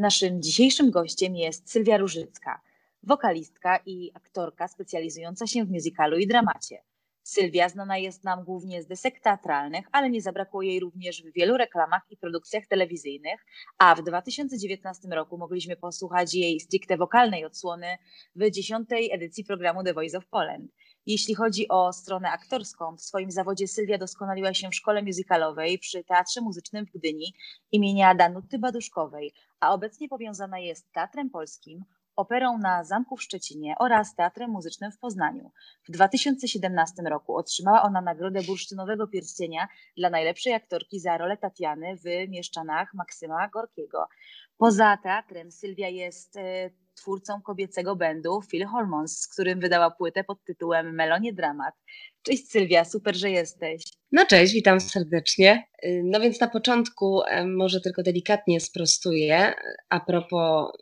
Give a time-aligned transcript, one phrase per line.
[0.00, 2.60] Naszym dzisiejszym gościem jest Sylwia Różycka,
[3.02, 6.82] wokalistka i aktorka specjalizująca się w musicalu i dramacie.
[7.22, 11.56] Sylwia znana jest nam głównie z desek teatralnych, ale nie zabrakło jej również w wielu
[11.56, 13.46] reklamach i produkcjach telewizyjnych,
[13.78, 17.98] a w 2019 roku mogliśmy posłuchać jej stricte wokalnej odsłony
[18.36, 20.72] w dziesiątej edycji programu The Voice of Poland.
[21.06, 26.04] Jeśli chodzi o stronę aktorską, w swoim zawodzie Sylwia doskonaliła się w szkole musicalowej przy
[26.04, 27.34] Teatrze Muzycznym w Gdyni
[27.72, 31.84] imienia Danuty Baduszkowej, a obecnie powiązana jest Teatrem Polskim,
[32.16, 35.50] Operą na Zamku w Szczecinie oraz Teatrem Muzycznym w Poznaniu.
[35.88, 42.28] W 2017 roku otrzymała ona nagrodę Bursztynowego Pierścienia dla najlepszej aktorki za rolę Tatiany w
[42.28, 44.08] Mieszczanach Maksyma Gorkiego.
[44.56, 46.70] Poza teatrem Sylwia jest e,
[47.00, 51.74] twórcą kobiecego bandu Phil Hormones, z którym wydała płytę pod tytułem Melonie Dramat.
[52.22, 53.82] Cześć Sylwia, super, że jesteś.
[54.12, 55.64] No cześć, witam serdecznie.
[55.84, 59.54] Y, no więc na początku może tylko delikatnie sprostuję
[59.88, 60.72] a propos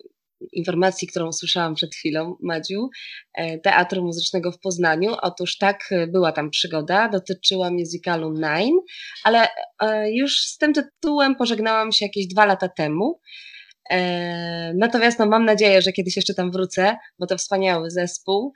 [0.53, 2.89] informacji, którą usłyszałam przed chwilą, Madziu,
[3.35, 5.15] e, Teatru Muzycznego w Poznaniu.
[5.23, 8.79] Otóż tak, e, była tam przygoda, dotyczyła musicalu Nine,
[9.25, 9.49] ale
[9.83, 13.21] e, już z tym tytułem pożegnałam się jakieś dwa lata temu.
[14.75, 18.53] Natomiast no, mam nadzieję, że kiedyś jeszcze tam wrócę, bo to wspaniały zespół.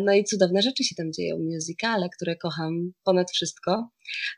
[0.00, 3.90] No i cudowne rzeczy się tam dzieją, musicale, które kocham ponad wszystko.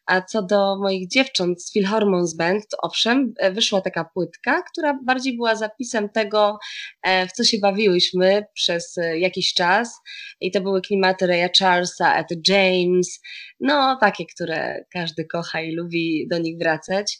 [0.06, 4.98] A co do moich dziewcząt z Philharmons Band, to owszem, e, wyszła taka płytka, która
[5.04, 6.58] bardziej była zapisem tego,
[7.02, 9.94] e, w co się bawiłyśmy przez e, jakiś czas.
[10.40, 13.20] I to były klimaty Raya Charlesa, Etta James,
[13.60, 17.18] no takie, które każdy kocha i lubi do nich wracać.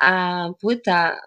[0.00, 1.20] A płyta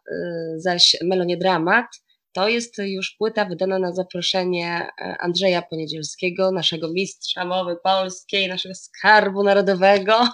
[0.57, 1.85] zaś Melonie Dramat,
[2.33, 8.75] to jest już płyta wydana na zaproszenie e, Andrzeja Poniedzielskiego, naszego mistrza mowy polskiej, naszego
[8.75, 10.27] skarbu narodowego,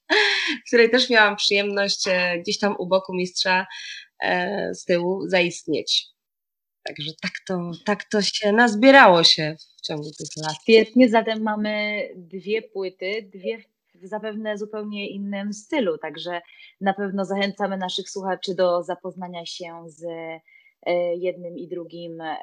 [0.66, 3.66] której też miałam przyjemność e, gdzieś tam u boku mistrza
[4.22, 6.06] e, z tyłu zaistnieć.
[6.82, 10.54] Także tak to, tak to się nazbierało się w ciągu tych lat.
[10.62, 13.58] Świetnie, zatem mamy dwie płyty, dwie
[13.94, 16.40] w zapewne zupełnie innym stylu, także
[16.80, 20.04] na pewno zachęcamy naszych słuchaczy do zapoznania się z
[21.16, 22.36] jednym i drugim e,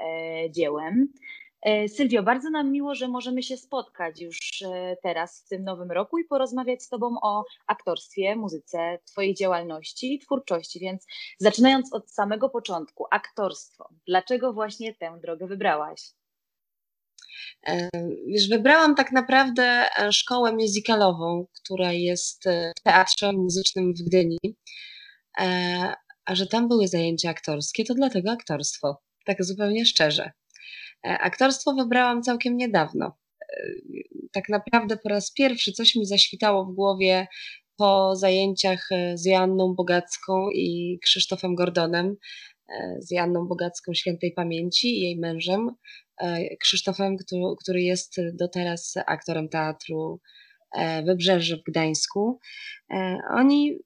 [0.51, 1.13] dziełem.
[1.61, 4.63] E, Sylwio, bardzo nam miło, że możemy się spotkać już
[5.03, 10.19] teraz w tym nowym roku i porozmawiać z Tobą o aktorstwie, muzyce, Twojej działalności i
[10.19, 10.79] twórczości.
[10.79, 11.05] Więc
[11.39, 13.89] zaczynając od samego początku, aktorstwo.
[14.07, 16.01] Dlaczego właśnie tę drogę wybrałaś?
[18.27, 22.43] Wiesz, wybrałam tak naprawdę szkołę musicalową, która jest
[22.79, 24.37] w Teatrze Muzycznym w Gdyni
[26.27, 29.01] a że tam były zajęcia aktorskie, to dlatego aktorstwo.
[29.25, 30.31] Tak zupełnie szczerze.
[31.05, 33.17] E, aktorstwo wybrałam całkiem niedawno.
[33.41, 33.71] E,
[34.31, 37.27] tak naprawdę po raz pierwszy coś mi zaświtało w głowie
[37.77, 42.15] po zajęciach e, z Joanną Bogacką i Krzysztofem Gordonem,
[42.99, 45.71] z Joanną Bogacką świętej pamięci i jej mężem,
[46.59, 47.17] Krzysztofem,
[47.59, 50.19] który, jest do teraz aktorem teatru
[51.05, 52.39] Wybrzeże w Gdańsku.
[53.29, 53.79] Oni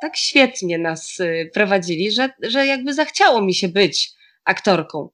[0.00, 4.12] tak świetnie nas y, prowadzili, że, że jakby zachciało mi się być
[4.44, 5.08] aktorką.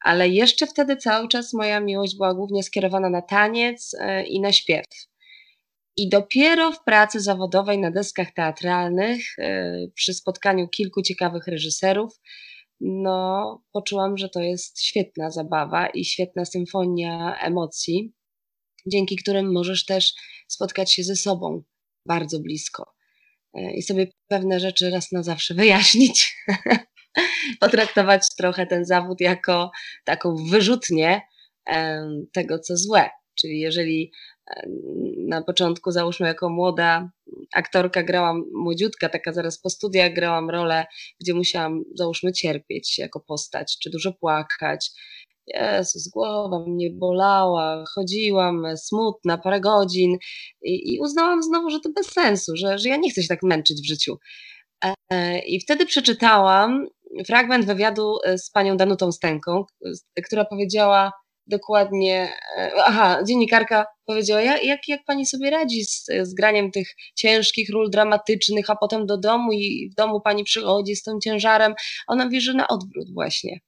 [0.00, 4.52] Ale jeszcze wtedy cały czas moja miłość była głównie skierowana na taniec y, i na
[4.52, 4.84] śpiew.
[5.96, 12.20] I dopiero w pracy zawodowej na deskach teatralnych, y, przy spotkaniu kilku ciekawych reżyserów,
[12.80, 18.12] no, poczułam, że to jest świetna zabawa i świetna symfonia emocji,
[18.86, 20.14] dzięki którym możesz też
[20.48, 21.62] spotkać się ze sobą
[22.06, 22.99] bardzo blisko.
[23.54, 26.36] E, i sobie pewne rzeczy raz na zawsze wyjaśnić.
[27.60, 29.70] Potraktować trochę ten zawód jako
[30.04, 31.20] taką wyrzutnię
[32.32, 33.10] tego, co złe.
[33.34, 34.12] Czyli jeżeli
[35.28, 37.10] na początku, załóżmy, jako młoda
[37.54, 40.86] aktorka grałam, młodziutka, taka zaraz po studiach grałam rolę,
[41.20, 44.90] gdzie musiałam, załóżmy, cierpieć jako postać, czy dużo płakać,
[45.46, 50.16] Jezus, głowa mnie bolała, chodziłam smutna parę godzin
[50.62, 53.42] i, i uznałam znowu, że to bez sensu, że, że ja nie chcę się tak
[53.42, 54.16] męczyć w życiu.
[55.12, 56.86] E, I wtedy przeczytałam
[57.26, 59.64] fragment wywiadu e, z panią Danutą Stęką,
[60.26, 61.12] która powiedziała
[61.46, 67.70] dokładnie, e, aha, dziennikarka powiedziała, jak, jak pani sobie radzi z, z graniem tych ciężkich
[67.70, 71.74] ról dramatycznych, a potem do domu i w domu pani przychodzi z tym ciężarem.
[72.06, 73.60] Ona mówi, że na odwrót właśnie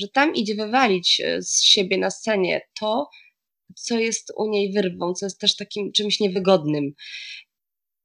[0.00, 3.08] że tam idzie wywalić e, z siebie na scenie to,
[3.74, 6.92] co jest u niej wyrwą, co jest też takim czymś niewygodnym.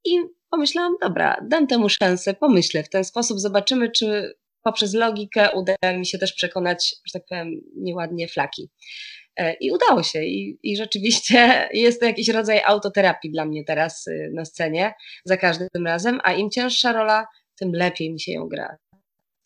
[0.04, 0.18] I
[0.50, 6.06] pomyślałam, dobra, dam temu szansę, pomyślę w ten sposób, zobaczymy, czy poprzez logikę uda mi
[6.06, 8.70] się też przekonać, że tak powiem, nieładnie flaki.
[9.36, 10.24] E, I udało się.
[10.24, 11.36] I, I rzeczywiście
[11.72, 14.94] jest to jakiś rodzaj autoterapii dla mnie teraz y, na scenie
[15.24, 17.26] za każdym razem, a im cięższa rola,
[17.58, 18.76] tym lepiej mi się ją gra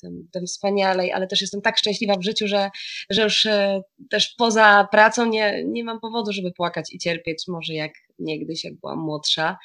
[0.01, 2.71] tym, tym wspanialej, ale też jestem tak szczęśliwa w życiu, że,
[3.11, 7.75] że już e, też poza pracą nie, nie mam powodu, żeby płakać i cierpieć, może
[7.75, 9.59] jak niegdyś, jak byłam młodsza.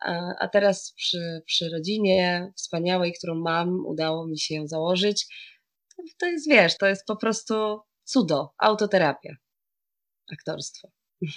[0.00, 5.26] A, a teraz przy, przy rodzinie wspaniałej, którą mam, udało mi się ją założyć.
[6.18, 9.36] To jest, wiesz, to jest po prostu cudo, autoterapia,
[10.32, 10.88] aktorstwo.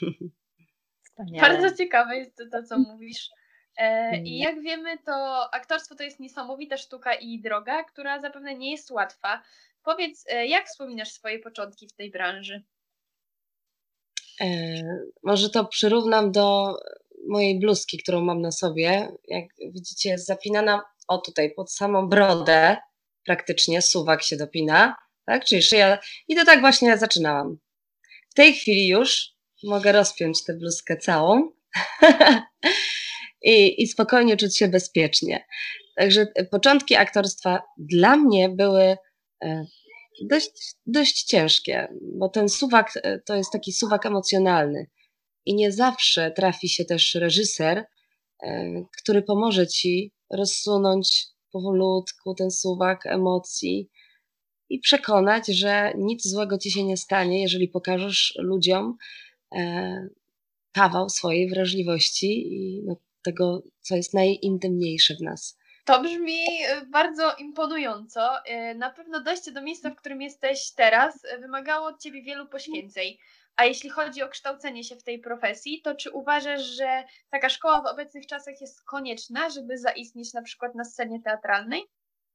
[1.06, 1.50] Wspaniale.
[1.50, 3.30] Bardzo ciekawe jest to, to co mówisz.
[3.79, 8.71] E, I jak wiemy, to aktorstwo to jest niesamowita sztuka i droga, która zapewne nie
[8.71, 9.41] jest łatwa.
[9.83, 12.63] Powiedz, e, jak wspominasz swoje początki w tej branży?
[14.41, 14.47] E,
[15.23, 16.75] może to przyrównam do
[17.27, 19.11] mojej bluzki, którą mam na sobie.
[19.27, 22.77] Jak widzicie, jest zapinana o tutaj pod samą brodę,
[23.25, 24.95] praktycznie suwak się dopina,
[25.25, 25.45] tak?
[25.45, 25.99] Czyli szyja.
[26.27, 27.57] I to tak właśnie zaczynałam.
[28.29, 29.29] W tej chwili już
[29.63, 31.51] mogę rozpiąć tę bluzkę całą.
[33.41, 35.45] i, i spokojnie czuć się bezpiecznie.
[35.95, 38.97] Także początki aktorstwa dla mnie były
[39.44, 39.65] e,
[40.21, 44.88] dość, dość ciężkie, bo ten suwak e, to jest taki suwak emocjonalny
[45.45, 47.86] i nie zawsze trafi się też reżyser,
[48.44, 53.89] e, który pomoże ci rozsunąć powolutku ten suwak emocji
[54.69, 58.97] i przekonać, że nic złego ci się nie stanie, jeżeli pokażesz ludziom
[60.71, 65.57] kawał swojej wrażliwości i no, tego, co jest najintymniejsze w nas.
[65.89, 68.45] To brzmi e, bardzo imponująco.
[68.45, 72.48] E, na pewno dojście do miejsca, w którym jesteś teraz, e, wymagało od ciebie wielu
[72.48, 73.18] poświęceń.
[73.56, 77.81] A jeśli chodzi o kształcenie się w tej profesji, to czy uważasz, że taka szkoła
[77.81, 81.81] w obecnych czasach jest konieczna, żeby zaistnieć na przykład na scenie teatralnej?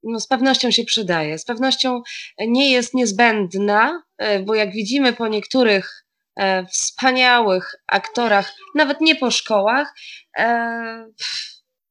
[0.03, 1.39] No, z pewnością się przydaje.
[1.39, 2.03] Z pewnością
[2.39, 4.03] nie jest niezbędna,
[4.45, 6.04] bo jak widzimy po niektórych
[6.71, 9.95] wspaniałych aktorach, nawet nie po szkołach,
[10.39, 11.07] e,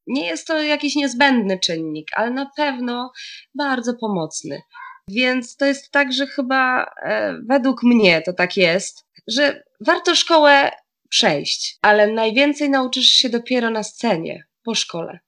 [0.07, 3.12] nie jest to jakiś niezbędny czynnik, ale na pewno
[3.56, 4.62] bardzo pomocny.
[5.07, 10.72] Więc to jest tak, że chyba e, według mnie to tak jest, że warto szkołę
[11.10, 15.19] przejść, ale najwięcej nauczysz się dopiero na scenie, po szkole.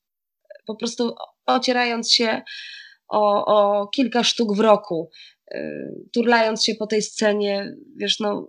[0.66, 1.16] Po prostu
[1.46, 2.42] ocierając się
[3.08, 5.10] o, o kilka sztuk w roku,
[5.52, 8.48] e, turlając się po tej scenie, wiesz, no,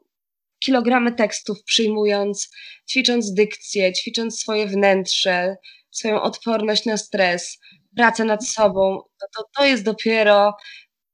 [0.59, 2.51] kilogramy tekstów przyjmując,
[2.91, 5.57] ćwicząc dykcję, ćwicząc swoje wnętrze,
[5.91, 7.59] swoją odporność na stres,
[7.97, 10.57] pracę nad sobą, to, to, to jest dopiero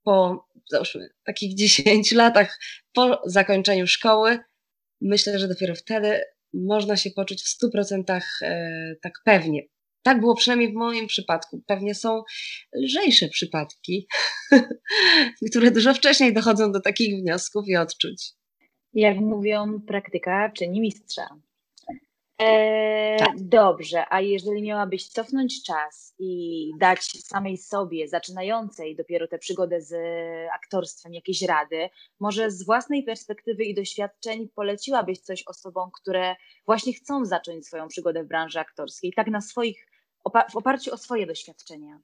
[0.03, 2.59] po załóżmy, takich 10 latach
[2.93, 4.39] po zakończeniu szkoły,
[5.01, 6.21] myślę, że dopiero wtedy
[6.55, 9.63] można się poczuć w 100% e, tak pewnie.
[10.03, 11.63] Tak było przynajmniej w moim przypadku.
[11.67, 12.23] Pewnie są
[12.77, 14.07] lżejsze przypadki,
[15.51, 18.33] które dużo wcześniej dochodzą do takich wniosków i odczuć.
[18.95, 21.29] Jak mówią, praktyka czyni mistrza.
[22.43, 23.41] E, tak.
[23.41, 29.95] Dobrze, a jeżeli miałabyś cofnąć czas i dać samej sobie, zaczynającej dopiero tę przygodę z
[30.55, 31.89] aktorstwem, jakieś rady,
[32.21, 36.37] może z własnej perspektywy i doświadczeń poleciłabyś coś osobom, które
[36.67, 39.87] właśnie chcą zacząć swoją przygodę w branży aktorskiej, tak na swoich,
[40.51, 42.01] w oparciu o swoje doświadczenia?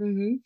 [0.00, 0.38] Mhm.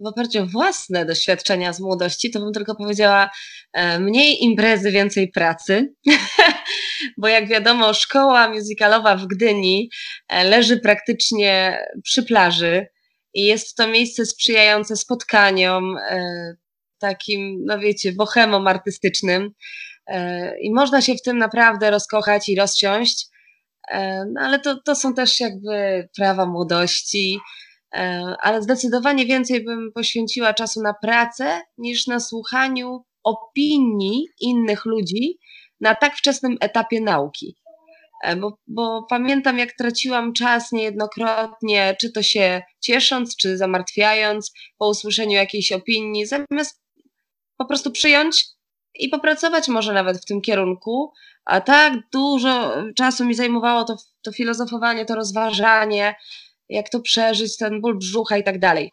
[0.00, 3.30] W oparciu o własne doświadczenia z młodości, to bym tylko powiedziała
[3.72, 5.94] e, mniej imprezy, więcej pracy,
[7.18, 9.90] bo jak wiadomo, szkoła musicalowa w Gdyni
[10.28, 12.86] e, leży praktycznie przy plaży
[13.34, 16.54] i jest to miejsce sprzyjające spotkaniom, e,
[16.98, 19.50] takim, no wiecie, bohemom artystycznym.
[20.60, 23.26] I można się w tym naprawdę rozkochać i rozsiąść,
[24.32, 27.38] no ale to, to są też jakby prawa młodości,
[28.40, 35.38] ale zdecydowanie więcej bym poświęciła czasu na pracę niż na słuchaniu opinii innych ludzi
[35.80, 37.56] na tak wczesnym etapie nauki.
[38.24, 44.88] E, bo, bo, pamiętam, jak traciłam czas niejednokrotnie, czy to się ciesząc, czy zamartwiając po
[44.88, 46.82] usłyszeniu jakiejś opinii, zamiast
[47.56, 48.46] po prostu przyjąć
[48.94, 51.12] i popracować może nawet w tym kierunku.
[51.44, 56.14] A tak dużo czasu mi zajmowało to, to filozofowanie, to rozważanie,
[56.68, 58.90] jak to przeżyć, ten ból brzucha i tak dalej.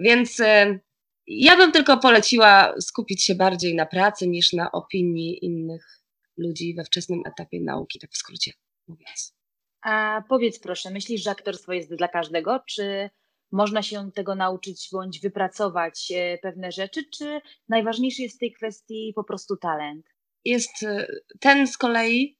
[0.00, 0.78] Więc e,
[1.26, 6.02] ja bym tylko poleciła skupić się bardziej na pracy niż na opinii innych
[6.36, 8.52] ludzi we wczesnym etapie nauki, tak w skrócie
[8.88, 9.36] mówiąc.
[9.82, 13.10] A powiedz proszę, myślisz, że aktorstwo jest dla każdego, czy
[13.52, 19.12] można się tego nauczyć bądź wypracować e, pewne rzeczy, czy najważniejszy jest w tej kwestii
[19.16, 20.06] po prostu talent?
[20.44, 21.06] Jest e,
[21.40, 22.38] ten z kolei,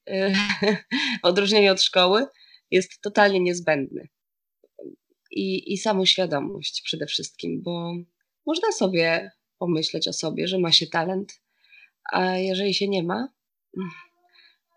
[1.22, 2.26] w odróżnieniu od szkoły,
[2.70, 4.08] jest totalnie niezbędny
[5.36, 7.92] i, i samoświadomość przede wszystkim, bo
[8.46, 11.40] można sobie pomyśleć o sobie, że ma się talent,
[12.12, 13.28] a jeżeli się nie ma,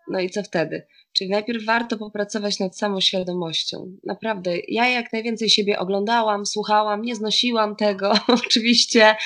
[0.08, 0.86] no i co wtedy?
[1.12, 3.96] Czyli najpierw warto popracować nad samoświadomością.
[4.04, 8.12] Naprawdę, ja jak najwięcej siebie oglądałam, słuchałam, nie znosiłam tego
[8.46, 9.16] oczywiście,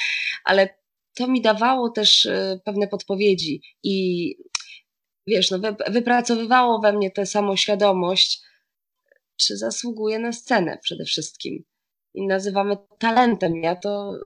[0.45, 0.69] ale
[1.15, 4.37] to mi dawało też y, pewne podpowiedzi i
[5.27, 5.59] wiesz, no,
[5.91, 8.43] wypracowywało we mnie tę samoświadomość,
[9.37, 11.65] czy zasługuje na scenę przede wszystkim.
[12.15, 13.57] I nazywamy talentem.
[13.57, 14.21] Ja to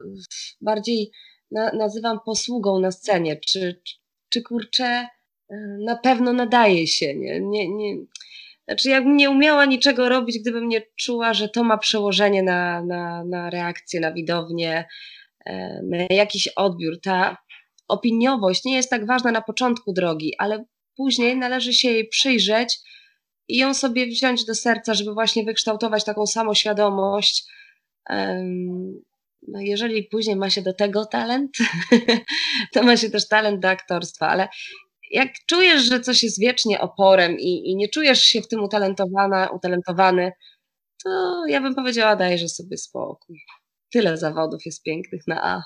[0.61, 1.11] bardziej
[1.51, 3.37] na, nazywam posługą na scenie.
[3.37, 3.81] Czy,
[4.29, 5.07] czy, kurczę,
[5.53, 7.15] y, na pewno nadaje się.
[7.15, 7.97] Nie, nie, nie.
[8.69, 13.25] Znaczy, jakbym nie umiała niczego robić, gdybym nie czuła, że to ma przełożenie na, na,
[13.25, 14.85] na reakcję, na widownię,
[15.47, 17.01] e, na jakiś odbiór.
[17.01, 17.37] Ta
[17.89, 20.65] opiniowość nie jest tak ważna na początku drogi, ale
[20.97, 22.79] później należy się jej przyjrzeć
[23.49, 27.45] i ją sobie wziąć do serca, żeby właśnie wykształtować taką samoświadomość.
[29.49, 31.51] No jeżeli później ma się do tego talent,
[32.75, 34.49] to ma się też talent do aktorstwa, ale
[35.11, 39.49] jak czujesz, że coś jest wiecznie oporem i, i nie czujesz się w tym utalentowana,
[39.49, 40.33] utalentowany,
[41.05, 43.41] to ja bym powiedziała, dajże sobie spokój.
[43.93, 45.63] Tyle zawodów jest pięknych na A.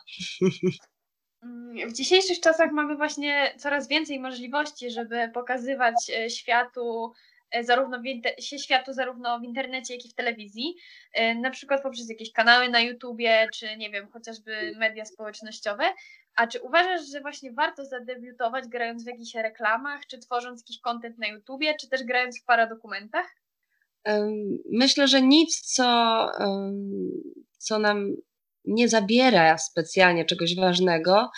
[1.89, 7.13] W dzisiejszych czasach mamy właśnie coraz więcej możliwości, żeby pokazywać e, światu
[7.61, 10.75] zarówno w się światu zarówno w internecie, jak i w telewizji,
[11.13, 15.85] e, na przykład poprzez jakieś kanały na YouTubie, czy nie wiem, chociażby media społecznościowe.
[16.37, 21.19] A czy uważasz, że właśnie warto zadebiutować grając w jakichś reklamach, czy tworząc jakiś content
[21.19, 23.27] na YouTubie, czy też grając w paradokumentach?
[24.73, 26.29] Myślę, że nic, co,
[27.59, 28.17] co nam
[28.65, 31.31] nie zabiera specjalnie czegoś ważnego,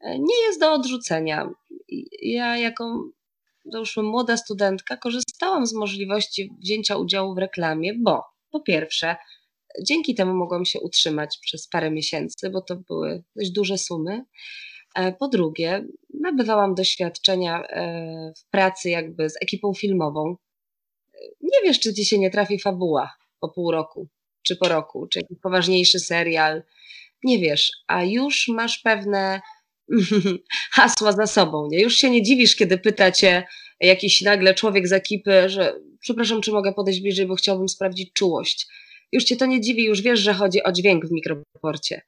[0.00, 1.50] e, nie jest do odrzucenia.
[2.22, 3.04] Ja jako
[3.64, 9.16] załóżmy młoda studentka korzystałam z możliwości wzięcia udziału w reklamie, bo po pierwsze,
[9.82, 14.24] dzięki temu mogłam się utrzymać przez parę miesięcy, bo to były dość duże sumy.
[14.94, 15.86] E, po drugie,
[16.20, 20.36] nabywałam doświadczenia e, w pracy jakby z ekipą filmową.
[21.40, 24.08] Nie wiesz, czy ci się nie trafi fabuła po pół roku
[24.42, 26.62] czy po roku, czy jakiś poważniejszy serial.
[27.24, 29.40] Nie wiesz, a już masz pewne
[30.76, 31.68] hasła za sobą.
[31.70, 31.82] Nie?
[31.82, 33.44] Już się nie dziwisz, kiedy pyta cię
[33.80, 38.66] jakiś nagle człowiek z ekipy, że przepraszam, czy mogę podejść bliżej, bo chciałbym sprawdzić czułość.
[39.12, 42.02] Już cię to nie dziwi, już wiesz, że chodzi o dźwięk w mikroporcie.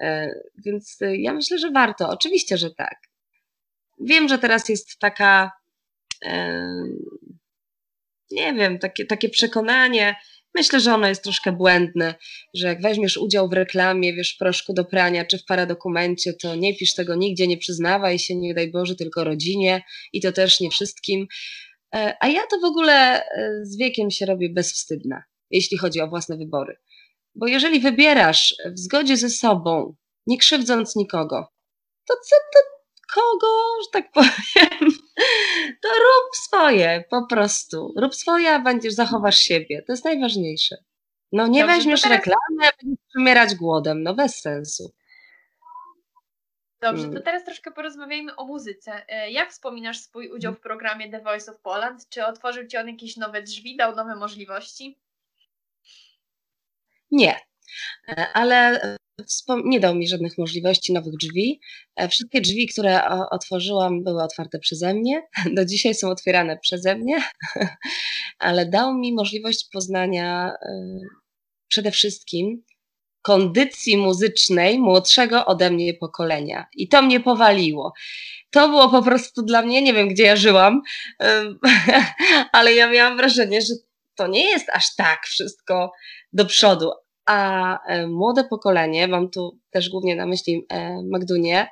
[0.00, 0.30] E,
[0.64, 2.08] więc e, ja myślę, że warto.
[2.08, 2.98] Oczywiście, że tak.
[4.00, 5.52] Wiem, że teraz jest taka,
[6.24, 6.64] e,
[8.30, 10.16] nie wiem, takie, takie przekonanie,
[10.54, 12.14] Myślę, że ono jest troszkę błędne,
[12.54, 16.54] że jak weźmiesz udział w reklamie, wiesz, w proszku do prania czy w paradokumencie, to
[16.54, 20.60] nie pisz tego nigdzie, nie przyznawaj się, nie daj Boże, tylko rodzinie i to też
[20.60, 21.26] nie wszystkim.
[21.94, 26.08] E, a ja to w ogóle e, z wiekiem się robię bezwstydna, jeśli chodzi o
[26.08, 26.76] własne wybory.
[27.34, 29.94] Bo jeżeli wybierasz w zgodzie ze sobą,
[30.26, 31.46] nie krzywdząc nikogo,
[32.08, 32.69] to co to
[33.14, 34.90] kogo, że tak powiem,
[35.82, 37.94] to rób swoje po prostu.
[37.96, 39.82] Rób swoje, a będziesz, zachowasz siebie.
[39.86, 40.76] To jest najważniejsze.
[41.32, 42.18] No nie Dobrze, weźmiesz teraz...
[42.18, 44.02] reklamy, a będziesz przymierać głodem.
[44.02, 44.92] No bez sensu.
[46.80, 47.22] Dobrze, to hmm.
[47.22, 49.04] teraz troszkę porozmawiajmy o muzyce.
[49.08, 52.08] E, jak wspominasz swój udział w programie The Voice of Poland?
[52.08, 54.98] Czy otworzył Ci on jakieś nowe drzwi, dał nowe możliwości?
[57.10, 57.40] Nie,
[58.34, 58.80] ale
[59.64, 61.60] nie dał mi żadnych możliwości, nowych drzwi.
[61.96, 65.22] E, wszystkie drzwi, które otworzyłam, były otwarte przeze mnie.
[65.56, 67.22] Do dzisiaj są otwierane przeze mnie,
[68.38, 70.98] ale dał mi możliwość poznania e,
[71.68, 72.62] przede wszystkim
[73.22, 76.66] kondycji muzycznej młodszego ode mnie pokolenia.
[76.72, 77.92] I to mnie powaliło.
[78.50, 80.82] To było po prostu dla mnie, nie wiem gdzie ja żyłam,
[82.52, 83.74] ale ja miałam wrażenie, że
[84.14, 85.92] to nie jest aż tak wszystko
[86.32, 86.90] do przodu
[87.26, 91.68] a e, młode pokolenie, mam tu też głównie na myśli e, Magdunię,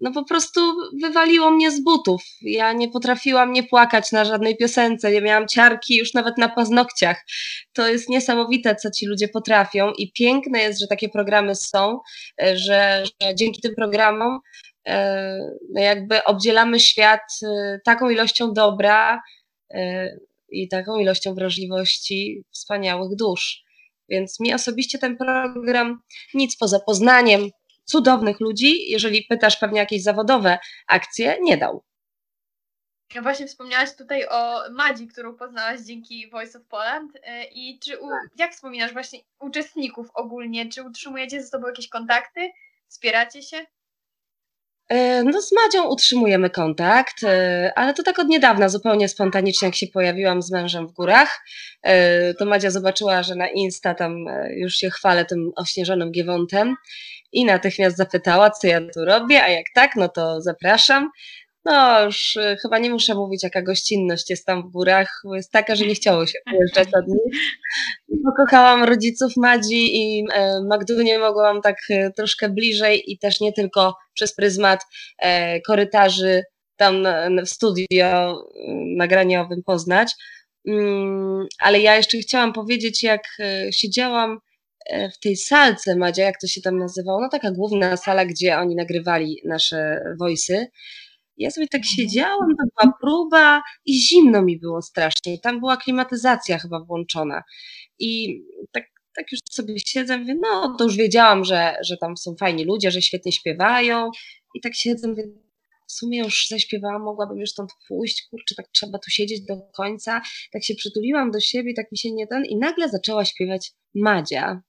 [0.00, 0.60] no po prostu
[1.02, 2.22] wywaliło mnie z butów.
[2.42, 7.24] Ja nie potrafiłam nie płakać na żadnej piosence, nie miałam ciarki już nawet na paznokciach.
[7.72, 12.00] To jest niesamowite, co ci ludzie potrafią i piękne jest, że takie programy są,
[12.42, 14.38] e, że, że dzięki tym programom
[15.74, 17.20] no jakby obdzielamy świat
[17.84, 19.22] taką ilością dobra
[20.48, 23.64] i taką ilością wrażliwości wspaniałych dusz.
[24.12, 26.02] Więc mi osobiście ten program
[26.34, 27.50] nic poza poznaniem
[27.84, 31.84] cudownych ludzi, jeżeli pytasz pewnie jakieś zawodowe akcje, nie dał.
[33.14, 37.12] Ja właśnie wspomniałaś tutaj o Madzi, którą poznałaś dzięki Voice of Poland.
[37.22, 40.68] E, I czy u, jak wspominasz właśnie uczestników ogólnie?
[40.68, 42.50] Czy utrzymujecie ze sobą jakieś kontakty?
[42.88, 43.66] Wspieracie się?
[44.88, 49.74] E, no z Madzią utrzymujemy kontakt, e, ale to tak od niedawna, zupełnie spontanicznie, jak
[49.74, 51.44] się pojawiłam z mężem w górach,
[51.82, 54.24] e, to Madzia zobaczyła, że na Insta tam
[54.56, 56.76] już się chwalę tym ośnieżonym giewontem
[57.32, 61.10] i natychmiast zapytała, co ja tu robię, a jak tak, no to zapraszam.
[61.64, 65.52] No już y, chyba nie muszę mówić, jaka gościnność jest tam w górach, bo jest
[65.52, 67.40] taka, że nie chciało się wyjeżdżać od nich.
[68.24, 73.96] Pokochałam rodziców Madzi i e, Magdunie mogłam tak e, troszkę bliżej i też nie tylko
[74.14, 74.80] przez pryzmat
[75.18, 76.42] e, korytarzy
[76.76, 77.04] tam
[77.46, 78.42] w studio
[78.96, 80.12] nagraniowym poznać.
[80.68, 83.22] Mm, ale ja jeszcze chciałam powiedzieć, jak
[83.70, 84.38] siedziałam
[85.14, 88.76] w tej salce, Madzia, jak to się tam nazywało, no taka główna sala, gdzie oni
[88.76, 90.66] nagrywali nasze voice'y.
[91.36, 91.94] Ja sobie tak mhm.
[91.96, 95.38] siedziałam, to była próba i zimno mi było strasznie.
[95.38, 97.42] Tam była klimatyzacja chyba włączona.
[97.98, 98.84] I tak,
[99.16, 102.90] tak już sobie siedzę, mówię, no to już wiedziałam, że, że tam są fajni ludzie,
[102.90, 104.10] że świetnie śpiewają.
[104.54, 105.24] I tak siedzę, mówię,
[105.88, 110.22] w sumie już zaśpiewałam, mogłabym już stąd pójść, kurczę, tak trzeba tu siedzieć do końca.
[110.52, 114.62] Tak się przytuliłam do siebie, tak mi się nie ten i nagle zaczęła śpiewać Madzia.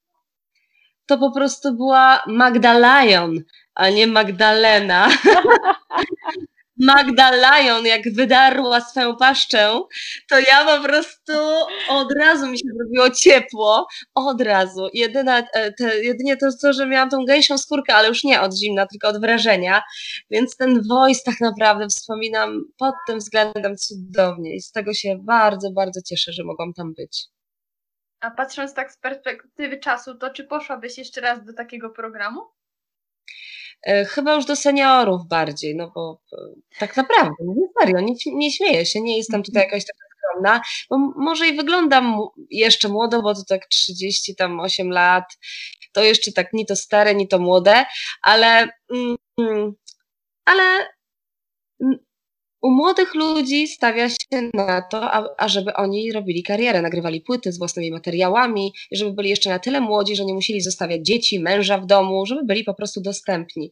[1.05, 3.43] To po prostu była Magda Lion,
[3.75, 5.09] a nie Magdalena.
[6.83, 9.79] Magda Lion, jak wydarła swoją paszczę,
[10.29, 11.33] to ja po prostu
[11.89, 14.89] od razu mi się zrobiło ciepło, od razu.
[14.93, 18.57] Jedyna, e, te, jedynie to, to, że miałam tą gęsią skórkę, ale już nie od
[18.57, 19.81] zimna, tylko od wrażenia,
[20.31, 25.71] więc ten voice tak naprawdę wspominam pod tym względem cudownie i z tego się bardzo,
[25.71, 27.25] bardzo cieszę, że mogłam tam być.
[28.19, 32.41] A patrząc tak z perspektywy czasu, to czy poszłabyś jeszcze raz do takiego programu?
[33.87, 36.37] E, chyba już do seniorów bardziej, no bo e,
[36.79, 39.71] tak naprawdę, mówię serio, nie, nie śmieję się, nie jestem tutaj mhm.
[39.71, 42.17] jakaś taka skromna, bo może i wyglądam
[42.49, 45.23] jeszcze młodo, bo to tak 30 tam 8 lat,
[45.93, 47.85] to jeszcze tak ni to stare, ni to młode,
[48.21, 48.69] ale
[49.39, 49.73] mm,
[50.45, 50.87] ale
[52.63, 57.91] u młodych ludzi stawia się na to, ażeby oni robili karierę, nagrywali płyty z własnymi
[57.91, 62.25] materiałami, żeby byli jeszcze na tyle młodzi, że nie musieli zostawiać dzieci, męża w domu,
[62.25, 63.71] żeby byli po prostu dostępni.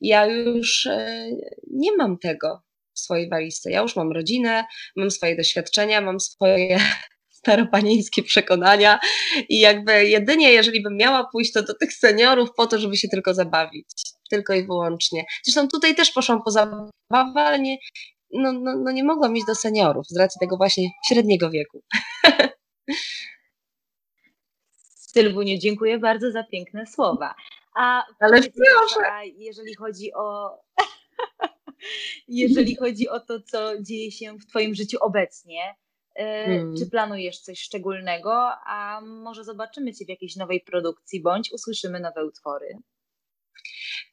[0.00, 1.30] Ja już e,
[1.70, 2.62] nie mam tego
[2.94, 3.70] w swojej walizce.
[3.70, 4.64] Ja już mam rodzinę,
[4.96, 6.80] mam swoje doświadczenia, mam swoje
[7.40, 8.98] staropanieńskie przekonania
[9.48, 13.08] i jakby jedynie jeżeli bym miała pójść, to do tych seniorów po to, żeby się
[13.08, 13.86] tylko zabawić.
[14.30, 15.24] Tylko i wyłącznie.
[15.44, 16.90] Zresztą tutaj też poszłam po zabawę,
[17.34, 17.76] ale nie,
[18.32, 21.82] no, no, no nie mogłam iść do seniorów z racji tego właśnie średniego wieku.
[25.12, 27.34] Sylwuniu, dziękuję bardzo za piękne słowa.
[27.74, 29.12] A Ale proszę.
[29.12, 30.58] A jeżeli chodzi o
[32.28, 35.74] jeżeli chodzi o to, co dzieje się w Twoim życiu obecnie,
[36.14, 36.76] e, hmm.
[36.76, 38.32] czy planujesz coś szczególnego,
[38.66, 42.78] a może zobaczymy Cię w jakiejś nowej produkcji, bądź usłyszymy nowe utwory?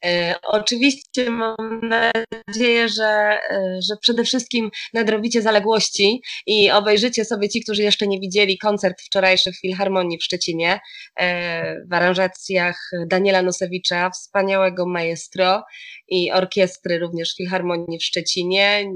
[0.05, 7.63] E, oczywiście mam nadzieję, że, e, że przede wszystkim nadrobicie zaległości i obejrzycie sobie ci,
[7.63, 10.79] którzy jeszcze nie widzieli koncert wczorajszy w Filharmonii w Szczecinie
[11.19, 15.63] e, w aranżacjach Daniela Nosewicza, wspaniałego maestro
[16.07, 18.93] i orkiestry również w Filharmonii w Szczecinie.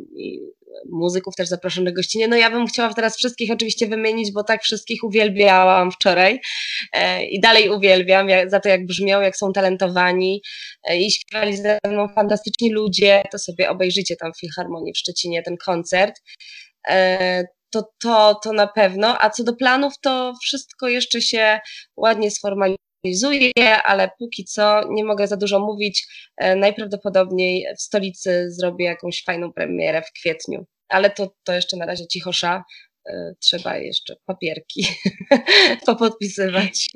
[0.90, 2.28] Muzyków też zaproszonych gościnie.
[2.28, 6.40] No ja bym chciała teraz wszystkich oczywiście wymienić, bo tak wszystkich uwielbiałam wczoraj
[6.94, 10.42] e, i dalej uwielbiam za to, jak brzmią, jak są talentowani
[10.84, 15.44] e, i śpiewali ze mną fantastyczni ludzie, to sobie obejrzycie tam w Filharmonii w Szczecinie
[15.44, 16.22] ten koncert.
[16.88, 19.22] E, to, to, to na pewno.
[19.22, 21.60] A co do planów, to wszystko jeszcze się
[21.98, 22.32] ładnie
[23.06, 26.08] sformalizuje, ale póki co nie mogę za dużo mówić.
[26.56, 32.08] Najprawdopodobniej w stolicy zrobię jakąś fajną premierę w kwietniu ale to, to jeszcze na razie
[32.08, 32.64] cichosza.
[33.06, 34.88] E, trzeba jeszcze papierki
[35.86, 36.88] popodpisywać.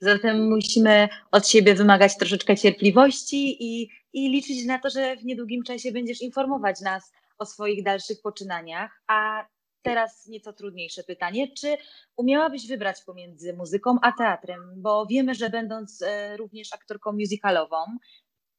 [0.00, 5.62] Zatem musimy od siebie wymagać troszeczkę cierpliwości i, i liczyć na to, że w niedługim
[5.62, 9.02] czasie będziesz informować nas o swoich dalszych poczynaniach.
[9.08, 9.46] A
[9.82, 11.54] teraz nieco trudniejsze pytanie.
[11.54, 11.76] Czy
[12.16, 14.60] umiałabyś wybrać pomiędzy muzyką a teatrem?
[14.76, 17.76] Bo wiemy, że będąc e, również aktorką musicalową,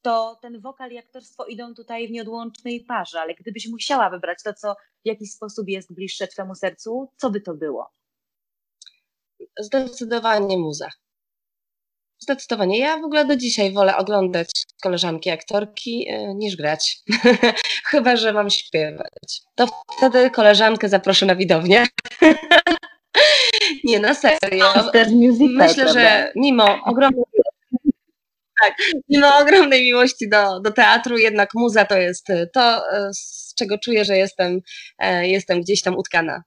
[0.01, 4.53] to ten wokal i aktorstwo idą tutaj w nieodłącznej parze, ale gdybyś musiała wybrać to,
[4.53, 7.91] co w jakiś sposób jest bliższe Twemu sercu, co by to było?
[9.59, 10.89] Zdecydowanie muza.
[12.23, 12.79] Zdecydowanie.
[12.79, 14.49] Ja w ogóle do dzisiaj wolę oglądać
[14.83, 16.97] koleżanki aktorki e, niż grać.
[17.91, 19.41] Chyba, że mam śpiewać.
[19.55, 21.87] To wtedy koleżankę zaproszę na widownię.
[23.83, 24.73] Nie, na serio.
[25.49, 27.23] Myślę, że mimo ogromnej
[28.61, 28.75] tak,
[29.09, 34.17] mimo ogromnej miłości do, do teatru, jednak muza to jest to, z czego czuję, że
[34.17, 34.59] jestem,
[34.99, 36.43] e, jestem gdzieś tam utkana.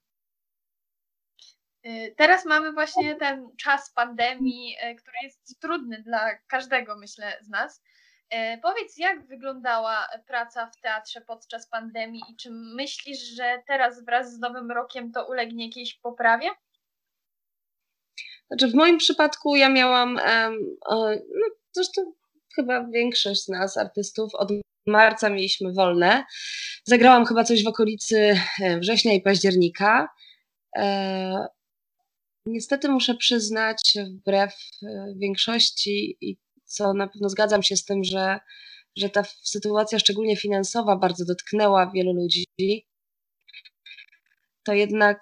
[1.87, 7.49] Y, teraz mamy właśnie ten czas pandemii, e, który jest trudny dla każdego, myślę, z
[7.49, 7.83] nas.
[8.31, 14.35] E, powiedz, jak wyglądała praca w teatrze podczas pandemii i czy myślisz, że teraz wraz
[14.35, 16.51] z Nowym Rokiem to ulegnie jakiejś poprawie?
[18.47, 20.21] Znaczy w moim przypadku ja miałam,
[20.89, 21.15] no,
[21.73, 22.13] zresztą
[22.55, 24.49] chyba większość z nas, artystów, od
[24.87, 26.25] marca mieliśmy wolne.
[26.85, 30.09] Zagrałam chyba coś w okolicy e, września i października.
[32.47, 38.05] E, niestety muszę przyznać, wbrew e, większości, i co na pewno zgadzam się z tym,
[38.05, 38.39] że,
[38.97, 42.45] że ta sytuacja, szczególnie finansowa, bardzo dotknęła wielu ludzi,
[44.65, 45.21] to jednak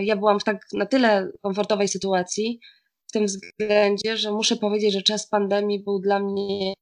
[0.00, 2.60] ja byłam w tak na tyle komfortowej sytuacji,
[3.08, 6.74] w tym względzie, że muszę powiedzieć, że czas pandemii był dla mnie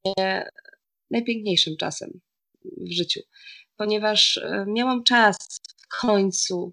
[1.11, 2.21] najpiękniejszym czasem
[2.65, 3.21] w życiu,
[3.77, 5.37] ponieważ e, miałam czas
[5.77, 6.73] w końcu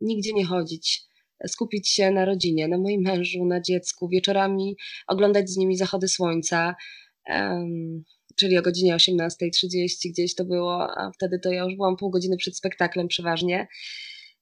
[0.00, 1.06] nigdzie nie chodzić,
[1.48, 4.76] skupić się na rodzinie, na moim mężu, na dziecku, wieczorami
[5.06, 6.74] oglądać z nimi zachody słońca,
[7.28, 8.04] um,
[8.36, 12.36] czyli o godzinie 18.30 gdzieś to było, a wtedy to ja już byłam pół godziny
[12.36, 13.68] przed spektaklem przeważnie.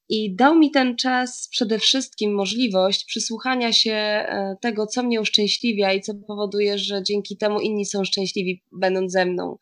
[0.09, 5.93] I dał mi ten czas przede wszystkim możliwość przysłuchania się e, tego, co mnie uszczęśliwia
[5.93, 9.57] i co powoduje, że dzięki temu inni są szczęśliwi, będąc ze mną.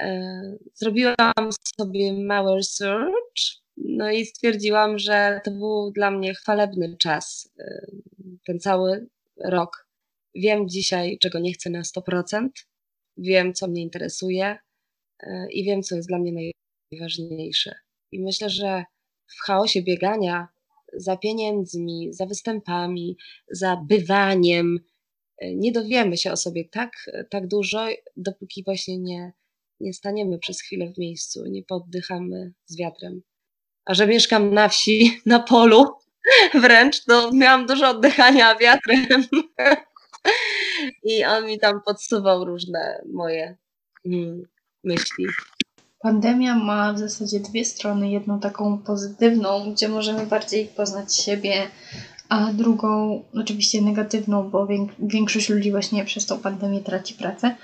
[0.00, 0.32] E,
[0.74, 7.86] zrobiłam sobie mały research, no i stwierdziłam, że to był dla mnie chwalebny czas, e,
[8.46, 9.06] ten cały
[9.44, 9.88] rok.
[10.34, 12.48] Wiem dzisiaj, czego nie chcę na 100%,
[13.16, 14.58] wiem, co mnie interesuje
[15.50, 16.52] i wiem, co jest dla mnie
[16.92, 17.74] najważniejsze.
[18.12, 18.84] I myślę, że
[19.26, 20.48] w chaosie biegania
[20.96, 23.16] za pieniędzmi, za występami,
[23.50, 24.78] za bywaniem,
[25.38, 26.90] e, nie dowiemy się o sobie tak,
[27.30, 29.32] tak dużo, dopóki właśnie nie,
[29.80, 33.22] nie staniemy przez chwilę w miejscu, nie poddychamy z wiatrem.
[33.86, 35.96] A że mieszkam na wsi, na polu
[36.54, 39.06] wręcz, to miałam dużo oddychania wiatrem.
[41.04, 43.56] I on mi tam podsuwał różne moje
[44.06, 44.42] mm,
[44.84, 45.26] myśli.
[46.04, 48.10] Pandemia ma w zasadzie dwie strony.
[48.10, 51.66] Jedną taką pozytywną, gdzie możemy bardziej poznać siebie,
[52.28, 54.68] a drugą oczywiście negatywną, bo
[54.98, 57.56] większość ludzi właśnie przez tą pandemię traci pracę.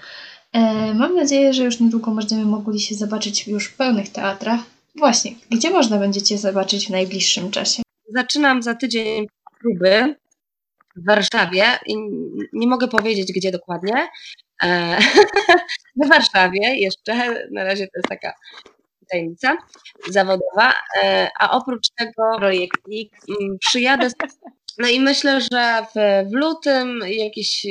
[0.52, 4.61] E, mam nadzieję, że już niedługo będziemy mogli się zobaczyć już w pełnych teatrach.
[4.94, 7.83] Właśnie, gdzie można będziecie zobaczyć w najbliższym czasie?
[8.14, 9.26] Zaczynam za tydzień
[9.61, 10.14] próby
[10.96, 11.96] w Warszawie i
[12.53, 14.09] nie mogę powiedzieć, gdzie dokładnie,
[14.62, 14.98] E,
[16.05, 17.14] w Warszawie jeszcze,
[17.53, 18.33] na razie to jest taka
[19.11, 19.57] tajemnica
[20.11, 20.72] zawodowa,
[21.03, 24.11] e, a oprócz tego projekt mm, przyjadę,
[24.79, 27.66] no i myślę, że w, w lutym jakiś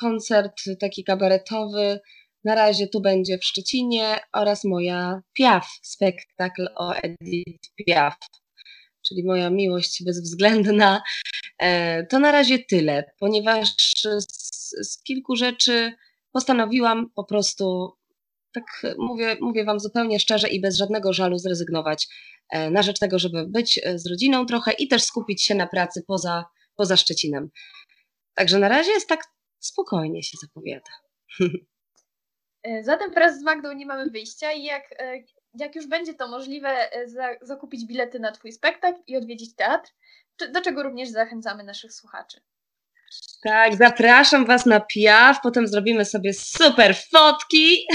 [0.00, 2.00] koncert taki kabaretowy,
[2.44, 8.16] na razie tu będzie w Szczecinie oraz moja Piaf, spektakl o Edith Piaf,
[9.06, 11.02] czyli moja miłość bezwzględna.
[11.58, 13.68] E, to na razie tyle, ponieważ
[14.18, 15.92] z, z kilku rzeczy
[16.32, 17.92] postanowiłam po prostu,
[18.52, 18.64] tak
[18.98, 22.08] mówię, mówię Wam zupełnie szczerze i bez żadnego żalu zrezygnować
[22.50, 25.66] e, na rzecz tego, żeby być e, z rodziną trochę i też skupić się na
[25.66, 26.44] pracy poza,
[26.76, 27.50] poza Szczecinem.
[28.34, 29.24] Także na razie jest tak
[29.58, 30.90] spokojnie się zapowiada.
[32.64, 34.82] E, zatem wraz z Magdą nie mamy wyjścia i jak,
[35.54, 36.88] jak już będzie to możliwe,
[37.42, 39.90] zakupić bilety na Twój spektakl i odwiedzić teatr,
[40.52, 42.40] do czego również zachęcamy naszych słuchaczy.
[43.42, 47.86] Tak, zapraszam Was na Piaf, potem zrobimy sobie super fotki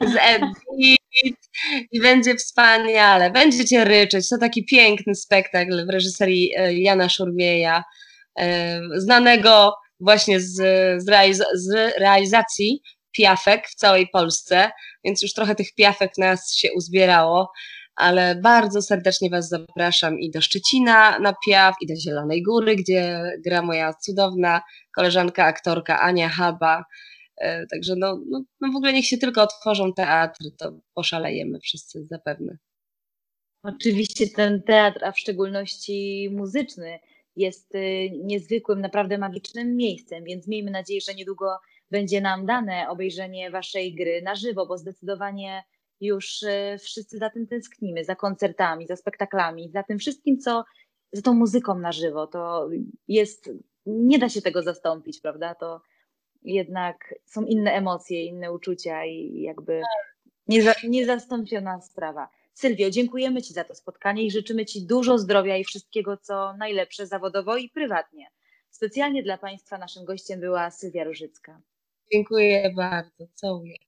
[0.00, 0.60] z Edith
[1.92, 3.30] i będzie wspaniale.
[3.30, 4.28] Będziecie ryczeć.
[4.28, 7.84] To taki piękny spektakl w reżyserii e, Jana Szurmieja,
[8.38, 10.54] e, znanego właśnie z,
[11.02, 14.70] z, realiz z realizacji piafek w całej Polsce,
[15.04, 17.52] więc już trochę tych piafek nas się uzbierało
[17.98, 23.32] ale bardzo serdecznie Was zapraszam i do Szczecina na Piaw, i do Zielonej Góry, gdzie
[23.44, 24.62] gra moja cudowna
[24.94, 26.84] koleżanka, aktorka Ania Haba.
[27.36, 32.06] E, także no, no, no w ogóle niech się tylko otworzą teatry, to poszalejemy wszyscy
[32.06, 32.56] zapewne.
[33.62, 36.98] Oczywiście ten teatr, a w szczególności muzyczny,
[37.36, 41.58] jest y, niezwykłym, naprawdę magicznym miejscem, więc miejmy nadzieję, że niedługo
[41.90, 45.64] będzie nam dane obejrzenie Waszej gry na żywo, bo zdecydowanie
[46.00, 50.64] już e, wszyscy za tym tęsknimy, za koncertami, za spektaklami, za tym wszystkim, co,
[51.12, 52.26] za tą muzyką na żywo.
[52.26, 52.68] To
[53.08, 53.50] jest,
[53.86, 55.54] nie da się tego zastąpić, prawda?
[55.54, 55.80] To
[56.42, 59.82] jednak są inne emocje, inne uczucia i jakby
[60.48, 62.28] nieza, niezastąpiona sprawa.
[62.54, 67.06] Sylwio, dziękujemy Ci za to spotkanie i życzymy Ci dużo zdrowia i wszystkiego, co najlepsze
[67.06, 68.30] zawodowo i prywatnie.
[68.70, 71.60] Specjalnie dla Państwa naszym gościem była Sylwia Różycka.
[72.12, 73.26] Dziękuję bardzo.
[73.34, 73.87] Całuję.